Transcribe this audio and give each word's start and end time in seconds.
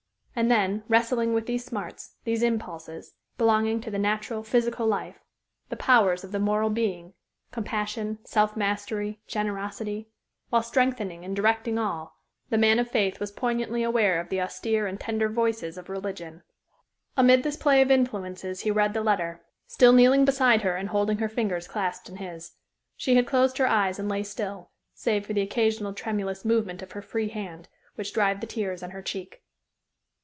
And 0.33 0.49
then, 0.49 0.83
wrestling 0.87 1.33
with 1.33 1.45
these 1.45 1.65
smarts, 1.65 2.15
these 2.23 2.41
impulses, 2.41 3.13
belonging 3.37 3.81
to 3.81 3.91
the 3.91 3.99
natural, 3.99 4.43
physical 4.43 4.87
life, 4.87 5.19
the 5.69 5.75
powers 5.75 6.23
of 6.23 6.31
the 6.31 6.39
moral 6.39 6.69
being 6.69 7.13
compassion, 7.51 8.17
self 8.23 8.55
mastery, 8.55 9.19
generosity; 9.27 10.09
while 10.49 10.63
strengthening 10.63 11.25
and 11.25 11.35
directing 11.35 11.77
all, 11.77 12.15
the 12.49 12.57
man 12.57 12.79
of 12.79 12.89
faith 12.89 13.19
was 13.19 13.31
poignantly 13.31 13.83
aware 13.83 14.21
of 14.21 14.29
the 14.29 14.41
austere 14.41 14.87
and 14.87 14.99
tender 15.01 15.27
voices 15.27 15.77
of 15.77 15.89
religion. 15.89 16.41
Amid 17.17 17.43
this 17.43 17.57
play 17.57 17.81
of 17.81 17.91
influences 17.91 18.61
he 18.61 18.71
read 18.71 18.93
the 18.93 19.03
letter, 19.03 19.43
still 19.67 19.91
kneeling 19.91 20.23
beside 20.23 20.61
her 20.61 20.75
and 20.77 20.89
holding 20.89 21.17
her 21.17 21.29
fingers 21.29 21.67
clasped 21.67 22.07
in 22.09 22.15
his. 22.15 22.53
She 22.95 23.15
had 23.15 23.27
closed 23.27 23.57
her 23.57 23.67
eyes 23.67 23.99
and 23.99 24.07
lay 24.07 24.23
still, 24.23 24.71
save 24.95 25.25
for 25.25 25.33
the 25.33 25.41
occasional 25.41 25.93
tremulous 25.93 26.45
movement 26.45 26.81
of 26.81 26.93
her 26.93 27.01
free 27.01 27.27
hand, 27.29 27.67
which 27.95 28.13
dried 28.13 28.39
the 28.39 28.47
tears 28.47 28.81
on 28.81 28.91
her 28.91 29.01
cheek. 29.03 29.43